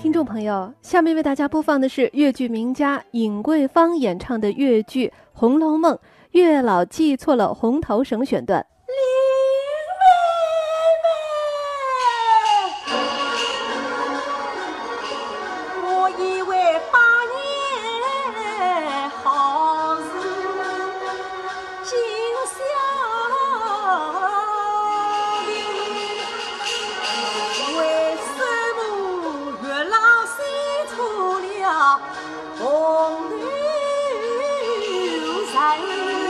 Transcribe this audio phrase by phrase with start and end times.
[0.00, 5.92] 听众朋友，下面为大家播放的是越剧名家尹桂芳演唱的越剧《红楼梦》
[6.30, 8.64] 月老记错了红头绳选段。
[35.70, 36.28] 我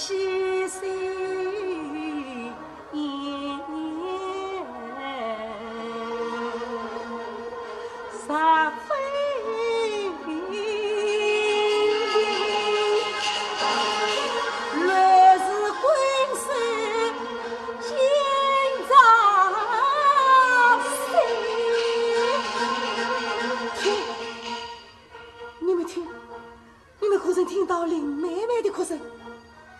[0.00, 0.14] 七
[0.68, 0.88] 岁
[2.92, 3.50] 年
[8.12, 8.30] 十分
[14.86, 14.88] 乱
[15.40, 15.42] 世
[15.82, 15.84] 滚
[16.38, 16.46] 石
[17.82, 17.90] 今
[18.88, 18.90] 朝
[21.02, 21.10] 谁？
[23.82, 23.84] 听，
[25.58, 26.06] 你们听，
[27.00, 28.96] 你们可曾听到林妹妹的哭声？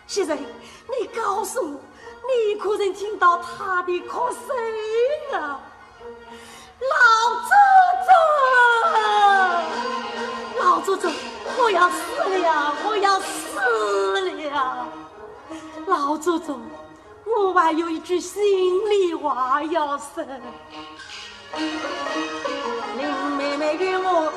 [0.09, 1.79] 现在，你告诉我，
[2.27, 5.61] 你可曾听到他的哭声啊？
[6.81, 6.97] 老
[7.45, 7.51] 祖
[10.57, 11.13] 宗，老祖宗，
[11.59, 12.01] 我要死
[12.39, 13.61] 了，我要死
[14.49, 14.89] 了！
[15.87, 16.59] 老祖宗，
[17.27, 18.43] 我还有一句心
[18.89, 20.25] 里话要说。
[22.97, 23.07] 林
[23.37, 24.33] 妹妹与我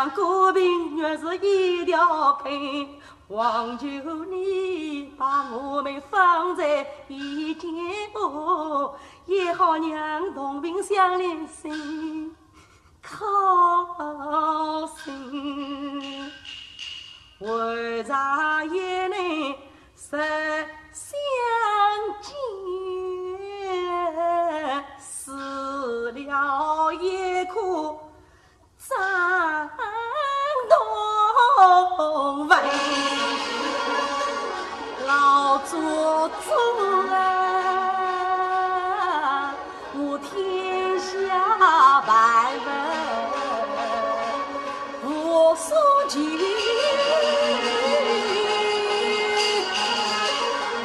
[0.00, 2.88] 两个病原是一条根。
[3.28, 3.86] 望求
[4.30, 7.70] 你把我们放在一间
[8.14, 8.94] 屋，
[9.26, 12.34] 也好让同病相怜心
[13.02, 16.32] 靠心。
[17.40, 19.54] 为啥也能
[19.94, 20.16] 实
[20.94, 21.12] 相
[22.22, 22.32] 见？
[24.98, 27.60] 死了也可
[32.46, 32.56] 为
[35.06, 36.48] 老祖宗
[37.12, 37.14] 啊！
[39.92, 41.08] 我天下
[42.06, 42.10] 万
[45.04, 45.68] 物我所
[46.08, 46.18] 求。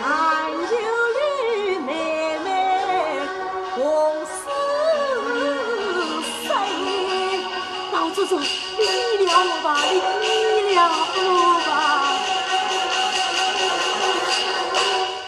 [0.04, 0.10] 俺
[0.52, 0.78] 有
[1.16, 1.90] 与妹
[2.44, 2.48] 妹
[3.76, 3.80] 共
[4.26, 4.34] 死
[6.46, 6.50] 生，
[7.94, 10.35] 老祖宗，你了我吧，你了我吧。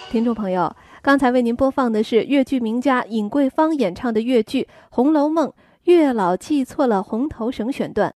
[0.09, 5.47] 听众朋友，刚才为您播放的是越剧名家尹桂芳演唱的越剧《红楼梦》
[5.83, 8.13] 月老记错了红头绳选段。